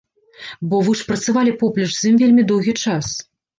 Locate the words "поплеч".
1.61-1.91